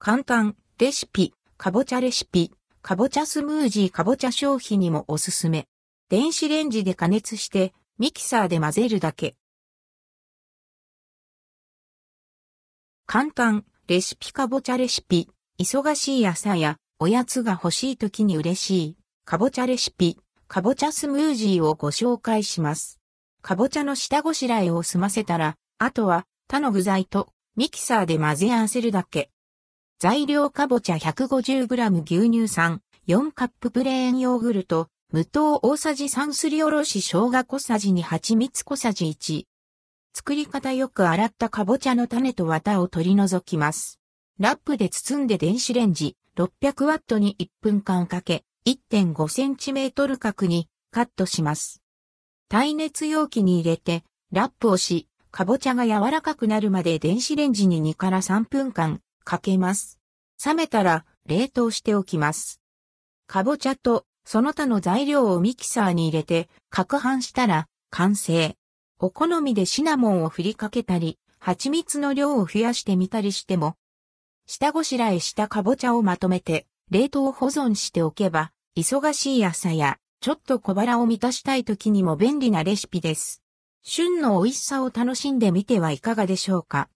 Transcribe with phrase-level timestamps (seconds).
[0.00, 5.66] 簡単、レシピ、かぼちゃレシピ、かぼちゃスムージーかぼちゃ消費にもおすすめ。
[6.08, 9.34] 電子レンジで加熱して、ミキサーで混ぜるだけ。
[13.06, 23.00] 簡単、レシピかぼちゃレシピ、忙しい朝やおやつが欲しい時に嬉しい、かぼちゃレシピ、かぼちゃスムージーをご紹介します。
[23.42, 29.32] かぼちゃの下ごしらえを済ませたら、あとは他の具材とミキサーで混ぜ合わせるだけ。
[30.00, 39.42] 材料かぼちゃ 150g 牛乳酸、4カッププレーンヨーグルト、無糖大さじ3すりおろし生姜小さじ2蜂蜜小さじ1。
[40.14, 43.98] 作り方よく洗ったかぼちゃの種と綿を取り除きます。
[44.38, 51.82] ラップで包んで電子レンジ600ワットに1分間かけ 1.5cm 角にカットします。
[52.48, 59.98] 耐熱容器に入れてラップをし、かぼちゃが柔らかくなるまで電子レンジに2から3分間かけます。
[60.42, 62.62] 冷めたら冷凍しておきます。
[63.26, 68.56] かぼちゃとその他の材料をミキサーに入れて攪拌したら完成。
[68.98, 73.76] お好みでシナモンを振りかけたり、蜂蜜の量を増やしてみたりしても、
[74.46, 83.42] 下ごしらえしたかぼちゃをまとめて、冷凍保存しておけば、忙しい朝や、ちょっと小腹を満たしたい時にも便利なレシピです。
[83.82, 86.86] 旬の美味しさを楽しんでみてはいかがでしょうか？